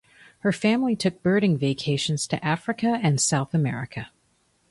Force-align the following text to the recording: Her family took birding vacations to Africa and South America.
Her 0.39 0.51
family 0.51 0.95
took 0.95 1.21
birding 1.21 1.59
vacations 1.59 2.25
to 2.29 2.43
Africa 2.43 2.99
and 3.03 3.21
South 3.21 3.53
America. 3.53 4.09